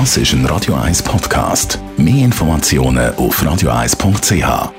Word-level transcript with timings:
Das 0.00 0.16
ist 0.16 0.32
ein 0.32 0.44
Radio 0.46 0.74
1 0.74 1.04
Podcast. 1.04 1.78
Mehr 1.96 2.24
Informationen 2.24 3.14
auf 3.14 3.40
radio1.ch. 3.40 4.72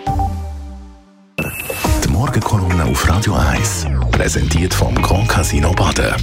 Die 2.04 2.10
Morgenkolumne 2.10 2.84
auf 2.84 3.10
Radio 3.10 3.34
1 3.34 3.88
präsentiert 4.12 4.74
vom 4.74 4.94
Grand 4.96 5.30
Casino 5.30 5.72
Baden. 5.72 6.16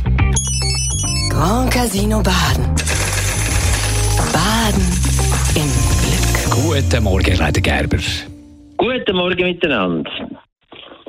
Grand 1.31 1.73
Casino 1.73 2.23
Baden. 2.23 2.67
Baden 4.31 4.85
im 5.55 5.71
Glück. 6.03 6.51
Guten 6.51 7.03
Morgen, 7.03 7.37
Leiter 7.39 7.63
Gerber. 7.63 7.97
Guten 8.77 9.17
Morgen 9.17 9.43
miteinander. 9.43 10.11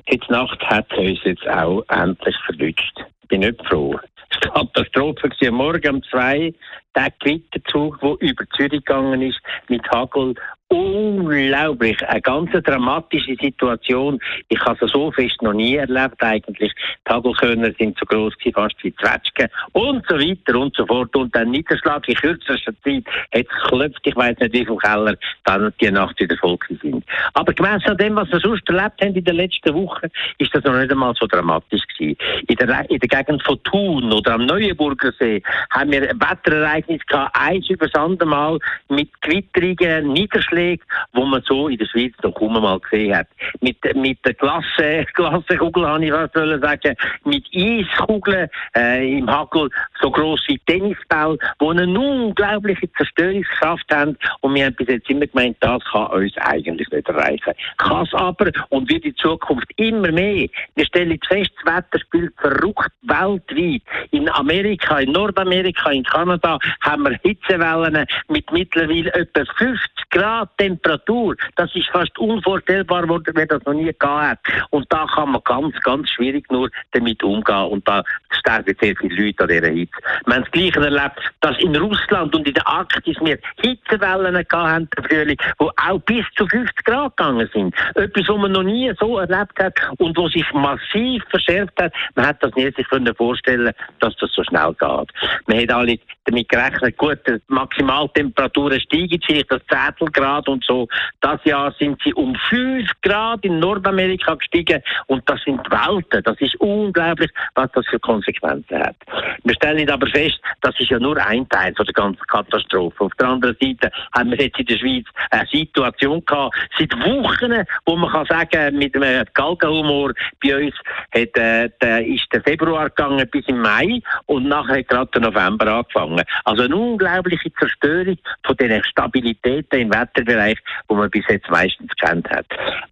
Heute 0.10 0.32
Nacht 0.32 0.62
hat 0.62 0.86
es 0.92 0.98
uns 1.00 1.20
jetzt 1.26 1.48
auch 1.50 1.84
endlich 1.90 2.36
verlutscht. 2.46 3.04
Ich 3.24 3.28
bin 3.28 3.42
nicht 3.42 3.62
froh. 3.68 4.00
Es 4.30 4.40
Katastrophe 4.40 5.30
gewesen. 5.30 5.56
Morgen 5.56 5.96
um 5.96 6.04
zwei, 6.04 6.54
der 6.96 7.12
Gewitterzug, 7.20 8.00
der 8.00 8.18
über 8.20 8.46
Zürich 8.56 8.84
gegangen 8.84 9.22
ist, 9.22 9.40
mit 9.68 9.88
Hagel 9.92 10.36
unglaublich, 10.74 12.02
eine 12.08 12.22
ganz 12.22 12.52
dramatische 12.52 13.36
Situation. 13.40 14.20
Ich 14.50 14.60
habe 14.62 14.84
es 14.84 14.92
so 14.92 15.12
fest 15.12 15.42
noch 15.42 15.54
nie 15.54 15.76
erlebt 15.76 16.22
eigentlich. 16.22 16.74
Die 17.08 17.14
Hagelkörner 17.14 17.72
sind 17.78 17.98
so 18.00 18.06
groß 18.06 18.34
gewesen, 18.38 18.54
fast 18.56 18.84
wie 18.84 18.96
Zwetschgen 18.96 19.50
und 19.74 20.04
so 20.08 20.16
weiter 20.18 20.60
und 20.60 20.76
so 20.76 20.86
fort. 20.86 21.16
Und 21.16 21.36
dann 21.36 21.52
Niederschlag 21.52 22.08
in 22.08 22.16
kürzester 22.16 22.74
Zeit 22.84 23.04
hat 23.34 23.46
es 23.50 23.64
geklopft. 23.64 24.02
Ich 24.04 24.16
weiß 24.16 24.38
nicht, 24.40 24.54
wie 24.54 24.66
viele 24.66 24.78
Keller 24.78 25.16
dann 25.46 25.74
die 25.80 25.92
Nacht 25.92 26.20
wieder 26.20 26.38
voll 26.38 26.58
sind. 26.82 27.04
Aber 27.34 27.54
gemäss 27.54 27.86
an 27.86 27.98
dem, 27.98 28.16
was 28.16 28.32
wir 28.32 28.40
sonst 28.40 28.68
erlebt 28.68 29.02
haben 29.02 29.16
in 29.16 29.24
den 29.24 29.36
letzten 29.36 29.74
Wochen, 29.76 30.08
ist 30.40 30.54
das 30.56 30.64
noch 30.64 30.78
nicht 30.78 30.92
einmal 30.92 31.14
so 31.20 31.28
dramatisch 31.28 31.84
gewesen. 31.98 32.18
In 32.48 32.56
der, 32.56 32.90
in 32.90 33.00
der 33.00 33.10
Gegend 33.10 33.44
von 33.44 33.62
Thun 33.64 34.12
oder 34.12 34.34
am 34.34 34.46
Neuenburger 34.46 35.12
See 35.20 35.42
haben 35.70 35.92
wir 35.92 36.02
Wetterereignisse 36.02 37.06
gehabt, 37.06 37.36
eins 37.40 37.70
über 37.70 37.88
das 37.88 38.02
andere 38.02 38.28
Mal 38.28 38.60
mit 38.90 39.10
gewitterigen 39.22 40.14
Niederschlägen 40.14 40.63
Anschläge, 40.64 40.84
wo 41.14 41.26
man 41.26 41.42
so 41.46 41.68
in 41.68 41.78
der 41.78 41.86
Schweiz 41.86 42.14
noch 42.24 42.34
kaum 42.34 42.54
mal 42.54 42.80
gesehen 42.80 43.16
hat. 43.16 43.28
Mit, 43.62 43.78
mit 43.96 44.20
der 44.26 44.34
Klasse, 44.34 45.06
Klassenkugel, 45.14 45.88
habe 45.88 46.06
ich 46.06 46.12
was 46.12 46.32
sagen, 46.34 46.96
mit 47.26 47.46
Eiskugeln 47.54 48.50
äh, 48.76 49.18
im 49.18 49.30
Hagel, 49.30 49.70
so 50.02 50.12
gross 50.12 50.42
wie 50.48 50.60
Tennisball, 50.66 51.38
die 51.62 51.66
eine 51.66 52.00
unglaubliche 52.00 52.92
Zerstörungskraft 52.94 53.86
haben. 53.92 54.18
Und 54.42 54.56
wir 54.56 54.66
haben 54.66 54.76
bis 54.76 54.88
jetzt 54.88 55.10
immer 55.10 55.28
gemeint, 55.28 55.58
das 55.60 55.84
kann 55.92 56.08
uns 56.08 56.38
eigentlich 56.38 56.90
nicht 56.90 57.10
erreichen. 57.10 57.54
Kann 57.78 58.06
es 58.06 58.14
aber 58.14 58.52
und 58.70 58.90
wird 58.90 59.06
in 59.06 59.16
Zukunft 59.16 59.68
immer 59.78 60.12
mehr. 60.12 60.48
Wir 60.76 60.86
stellen 60.86 61.20
fest, 61.28 61.52
das 61.64 61.76
Wetter 61.76 62.00
spielt 62.00 62.34
verrückt 62.40 62.92
weltweit. 63.04 63.82
In 64.12 64.30
Amerika, 64.30 65.00
in 65.00 65.12
Nordamerika, 65.12 65.92
in 65.92 66.04
Kanada 66.04 66.58
haben 66.82 67.04
wir 67.04 67.20
Hitzewellen 67.24 68.06
mit 68.30 68.52
mittlerweile 68.52 69.14
etwa 69.14 69.44
50 69.58 70.10
Grad 70.10 70.53
Temperatur, 70.58 71.36
das 71.56 71.74
ist 71.76 71.90
fast 71.90 72.18
unvorstellbar, 72.18 73.08
wer 73.08 73.46
das 73.46 73.64
noch 73.66 73.74
nie 73.74 73.94
gehabt 73.98 74.04
hat. 74.04 74.40
Und 74.70 74.86
da 74.90 75.06
kann 75.14 75.32
man 75.32 75.42
ganz, 75.44 75.80
ganz 75.82 76.10
schwierig 76.10 76.50
nur 76.52 76.70
damit 76.92 77.24
umgehen. 77.24 77.66
Und 77.66 77.88
da 77.88 78.04
sterben 78.32 78.76
sehr 78.82 78.96
viele 78.96 79.26
Leute 79.26 79.44
an 79.44 79.50
dieser 79.50 79.72
Hitze. 79.72 79.98
Wir 80.26 80.36
haben 80.36 80.44
das 80.44 80.52
Gleiche 80.52 80.80
erlebt, 80.80 81.20
dass 81.42 81.58
in 81.60 81.76
Russland 81.76 82.36
und 82.36 82.48
in 82.48 82.54
der 82.54 82.68
Arktis 82.68 83.18
wir 83.22 83.38
Hitzewellen 83.62 84.34
gehabt 84.34 84.54
haben, 84.54 84.90
im 84.98 85.04
Frühling, 85.04 85.38
die 85.38 85.70
auch 85.78 86.00
bis 86.00 86.26
zu 86.36 86.48
50 86.48 86.84
Grad 86.84 87.18
gegangen 87.18 87.50
sind. 87.54 87.76
Etwas, 87.96 88.28
was 88.28 88.38
man 88.38 88.52
noch 88.52 88.64
nie 88.64 88.92
so 89.00 89.20
erlebt 89.20 89.60
hat 89.60 89.74
und 89.98 90.18
was 90.18 90.32
sich 90.32 90.52
massiv 90.54 91.24
verschärft 91.30 91.80
hat. 91.82 91.94
Man 92.16 92.28
hat 92.28 92.42
das 92.44 92.54
nie 92.56 92.72
sich 92.72 92.88
vorstellen 93.18 93.74
dass 94.00 94.16
das 94.18 94.32
so 94.34 94.44
schnell 94.44 94.74
geht. 94.74 95.10
Man 95.48 95.62
hat 95.62 95.72
alle 95.72 96.00
damit 96.26 96.50
gerechnet, 96.50 96.98
gut, 96.98 97.20
die 97.28 97.40
Maximaltemperaturen 97.48 98.80
steigen 98.80 99.20
vielleicht 99.26 99.52
das 99.52 99.62
Zehntel 99.70 100.10
Grad 100.12 100.43
und 100.48 100.64
so. 100.66 100.88
Das 101.22 101.44
Jahr 101.46 101.74
sind 101.80 102.00
sie 102.04 102.14
um 102.14 102.36
5 102.50 102.90
Grad 103.02 103.44
in 103.46 103.60
Nordamerika 103.60 104.36
gestiegen 104.36 104.82
und 105.08 105.28
das 105.30 105.42
sind 105.44 105.60
Welten. 105.70 106.24
Das 106.24 106.40
ist 106.40 106.56
unglaublich, 106.56 107.32
was 107.56 107.72
das 107.74 107.86
für 107.88 108.00
Konsequenzen 108.00 108.80
hat. 108.80 108.96
Wir 109.44 109.56
stellen 109.56 109.90
aber 109.90 110.08
fest, 110.08 110.40
das 110.62 110.80
ist 110.80 110.90
ja 110.90 111.00
nur 111.00 111.18
ein 111.18 111.48
Teil 111.50 111.74
von 111.76 111.86
der 111.86 111.94
ganzen 111.94 112.26
Katastrophe. 112.28 113.04
Auf 113.04 113.14
der 113.20 113.28
anderen 113.28 113.58
Seite 113.62 113.92
haben 114.16 114.32
wir 114.32 114.40
jetzt 114.40 114.60
in 114.60 114.66
der 114.66 114.78
Schweiz 114.78 115.06
eine 115.32 115.48
Situation 115.48 116.24
gehabt, 116.26 116.56
seit 116.78 116.94
Wochen, 117.00 117.66
wo 117.86 117.96
man 117.96 118.12
kann 118.12 118.26
sagen, 118.26 118.78
mit 118.78 118.96
einem 118.96 119.26
Galgenhumor 119.34 120.14
bei 120.44 120.66
uns 120.66 120.76
hat, 121.14 121.38
äh, 121.38 122.04
ist 122.04 122.28
der 122.32 122.42
Februar 122.42 122.90
gegangen 122.90 123.28
bis 123.30 123.46
im 123.48 123.62
Mai 123.62 124.02
und 124.26 124.48
nachher 124.48 124.80
hat 124.80 124.88
gerade 124.88 125.12
der 125.12 125.22
November 125.22 125.68
angefangen. 125.68 126.24
Also 126.46 126.64
eine 126.64 126.76
unglaubliche 126.76 127.52
Zerstörung 127.54 128.18
von 128.46 128.58
den 128.58 128.84
Stabilitäten 128.84 129.80
im 129.80 129.94
Wetterbereich, 130.26 130.58
wo 130.88 130.96
man 130.96 131.10
bis 131.10 131.26
jetzt 131.28 131.50
meistens 131.50 131.92
kennt 132.00 132.30
hat. 132.30 132.46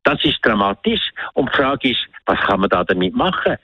Das 0.03 0.24
ist 0.24 0.40
dramatisch 0.44 1.12
und 1.34 1.50
die 1.52 1.58
Frage 1.58 1.92
ist, 1.92 2.08
was 2.25 2.40
kann 2.40 2.62
man 2.62 2.69
da 2.69 2.84
damit 2.84 3.16
machen? 3.16 3.58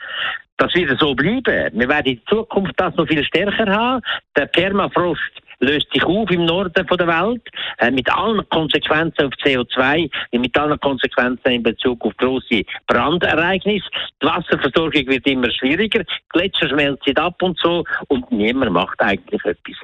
Das 0.58 0.74
wird 0.74 1.00
so 1.00 1.14
bleiben. 1.14 1.80
Wir 1.80 1.88
werden 1.88 2.14
in 2.14 2.22
Zukunft 2.28 2.74
das 2.78 2.96
noch 2.96 3.08
viel 3.08 3.24
stärker 3.24 3.72
haben. 3.72 4.02
Der 4.36 4.48
Permafrost 4.48 5.22
löst 5.60 5.92
sich 5.92 6.04
auf 6.04 6.30
im 6.32 6.46
Norden 6.46 6.74
der 6.74 7.08
Welt, 7.08 7.42
äh, 7.80 7.92
mit 7.92 8.12
allen 8.12 8.48
Konsequenzen 8.50 9.26
auf 9.26 9.34
CO2, 9.44 10.10
mit 10.32 10.58
allen 10.58 10.80
Konsequenzen 10.80 11.52
in 11.52 11.64
Bezug 11.64 12.04
auf 12.06 12.16
große 12.18 12.64
Brandereignisse. 12.88 13.88
Die 14.22 14.26
Wasserversorgung 14.26 15.08
wird 15.08 15.28
immer 15.28 15.52
schwieriger, 15.52 16.04
Gletscher 16.30 16.70
schmelzen 16.70 17.18
ab 17.18 17.42
und 17.42 17.58
so 17.60 17.84
und 18.08 18.32
niemand 18.32 18.72
macht 18.72 19.00
eigentlich 19.00 19.44
etwas 19.46 19.78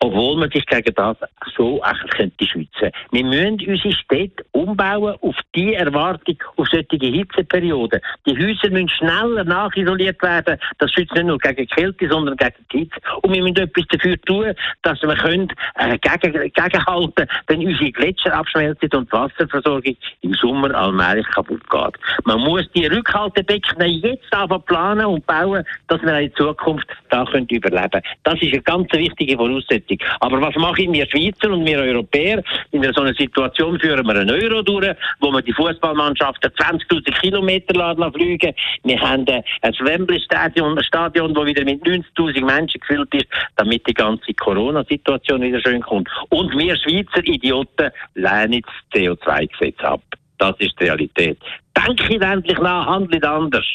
obwohl 0.00 0.36
man 0.36 0.50
sich 0.50 0.66
gegen 0.66 0.94
das 0.94 1.16
so 1.56 1.80
eigentlich 1.82 2.10
könnte 2.10 2.46
schützen. 2.46 2.90
Wir 3.10 3.24
müssen 3.24 3.60
unsere 3.66 3.92
Städte 3.92 4.44
umbauen 4.52 5.16
auf 5.20 5.36
die 5.54 5.74
Erwartung, 5.74 6.36
auf 6.56 6.68
solche 6.68 7.06
Hitzeperioden. 7.06 8.00
Die 8.26 8.36
Häuser 8.36 8.70
müssen 8.70 8.88
schneller 8.88 9.44
nachisoliert 9.44 10.20
werden. 10.22 10.58
Das 10.78 10.92
schützt 10.92 11.14
nicht 11.14 11.26
nur 11.26 11.38
gegen 11.38 11.66
Kälte, 11.68 12.08
sondern 12.08 12.36
gegen 12.36 12.54
die 12.72 12.78
Hitze. 12.80 12.96
Und 13.22 13.32
wir 13.32 13.42
müssen 13.42 13.56
etwas 13.56 13.84
dafür 13.88 14.20
tun, 14.22 14.52
dass 14.82 15.00
wir 15.02 15.14
können, 15.14 15.48
äh, 15.76 15.98
gegen, 15.98 16.52
gegenhalten 16.52 17.26
wenn 17.46 17.66
unsere 17.66 17.92
Gletscher 17.92 18.34
abschmelzen 18.34 18.90
und 18.94 19.08
die 19.08 19.12
Wasserversorgung 19.12 19.96
im 20.20 20.34
Sommer 20.34 20.74
allmählich 20.74 21.26
kaputt 21.28 21.62
geht. 21.70 22.24
Man 22.24 22.40
muss 22.40 22.70
die 22.74 22.86
Rückhaltebecken 22.86 23.86
jetzt 23.86 24.32
aber 24.32 24.58
planen 24.58 25.06
und 25.06 25.26
bauen, 25.26 25.64
dass 25.88 26.02
wir 26.02 26.18
in 26.18 26.34
Zukunft 26.34 26.86
da 27.10 27.24
können 27.24 27.46
überleben 27.48 27.90
können. 27.90 28.04
Das 28.24 28.34
ist 28.42 28.52
eine 28.52 28.62
ganz 28.62 28.92
wichtige 28.92 29.36
Voraussetzung 29.36 29.83
wichtig. 29.84 30.04
Aber 30.20 30.40
was 30.40 30.54
machen 30.56 30.92
wir 30.92 31.06
Schweizer 31.06 31.50
und 31.52 31.64
wir 31.64 31.78
Europäer? 31.78 32.42
In 32.70 32.82
so 32.92 33.02
einer 33.02 33.14
Situation 33.14 33.78
führen 33.78 34.06
wir 34.06 34.16
einen 34.16 34.30
Euro 34.30 34.62
durch, 34.62 34.94
wo 35.20 35.30
wir 35.30 35.42
die 35.42 35.52
Fußballmannschaften 35.52 36.50
20.000 36.50 37.20
Kilometer 37.20 38.12
fliegen. 38.12 38.54
Wir 38.82 39.00
haben 39.00 39.26
ein 39.28 39.74
Wembley-Stadion, 39.80 40.82
Stadion, 40.82 41.34
das 41.34 41.46
wieder 41.46 41.64
mit 41.64 41.82
90.000 41.84 42.44
Menschen 42.44 42.80
gefüllt 42.80 43.14
ist, 43.14 43.26
damit 43.56 43.86
die 43.86 43.94
ganze 43.94 44.32
Corona-Situation 44.34 45.42
wieder 45.42 45.60
schön 45.60 45.82
kommt. 45.82 46.08
Und 46.30 46.56
wir 46.56 46.76
Schweizer 46.76 47.24
Idioten 47.24 47.90
lehnen 48.14 48.62
das 48.62 49.00
CO2-Gesetz 49.00 49.80
ab. 49.80 50.02
Das 50.38 50.54
ist 50.58 50.74
die 50.80 50.84
Realität. 50.84 51.38
Denke 51.76 52.14
endlich 52.20 52.58
nach, 52.58 52.86
handelt 52.86 53.24
anders. 53.24 53.66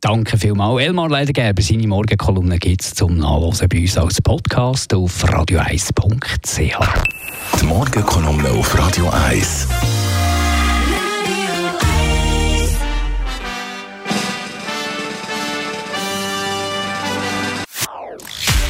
Danke 0.00 0.38
vielmals. 0.38 0.80
Elmar 0.80 1.08
Leidergeber, 1.08 1.60
seine 1.60 1.88
Morgenkolumne 1.88 2.58
gibt 2.58 2.82
es 2.82 2.94
zum 2.94 3.16
Nachlesen 3.16 3.68
bei 3.68 3.80
uns 3.80 3.98
als 3.98 4.22
Podcast 4.22 4.94
auf 4.94 5.24
radio1.ch. 5.24 6.58
Die 7.60 7.66
Morgenkolumne 7.66 8.50
auf 8.50 8.78
Radio 8.78 9.10
1. 9.10 9.66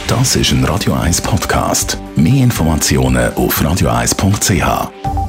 Das 0.08 0.36
ist 0.36 0.52
ein 0.52 0.64
Radio 0.64 0.94
1 0.94 1.20
Podcast. 1.20 1.98
Mehr 2.16 2.44
Informationen 2.44 3.34
auf 3.34 3.60
radio1.ch. 3.60 5.27